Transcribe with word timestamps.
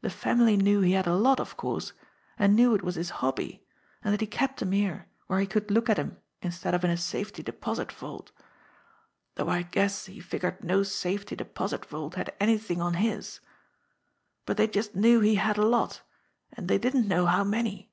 The 0.00 0.10
family 0.10 0.56
knew 0.56 0.80
he 0.80 0.94
had 0.94 1.06
a 1.06 1.14
lot, 1.14 1.38
of 1.38 1.56
course, 1.56 1.92
and 2.36 2.56
knew 2.56 2.74
it 2.74 2.82
was 2.82 2.96
his 2.96 3.10
hobby, 3.22 3.64
and 4.02 4.12
that 4.12 4.20
he 4.20 4.26
kept 4.26 4.60
'em 4.60 4.72
here 4.72 5.06
where 5.28 5.38
he 5.38 5.46
could 5.46 5.70
look 5.70 5.88
at 5.88 5.96
'em 5.96 6.16
instead 6.42 6.74
of 6.74 6.82
in 6.82 6.90
a 6.90 6.96
safety 6.96 7.40
deposit 7.40 7.92
vault 7.92 8.32
though 9.36 9.48
I 9.48 9.62
guess 9.62 10.06
he 10.06 10.18
figured 10.18 10.64
no 10.64 10.82
safety 10.82 11.36
deposit 11.36 11.86
vault 11.86 12.16
had 12.16 12.34
anything 12.40 12.80
on 12.82 12.94
his 12.94 13.38
but 14.44 14.56
they 14.56 14.66
just 14.66 14.96
knew 14.96 15.20
he 15.20 15.36
had 15.36 15.56
a 15.56 15.62
lot, 15.64 16.00
they 16.58 16.76
didn't 16.78 17.06
know 17.06 17.26
how 17.26 17.44
many." 17.44 17.92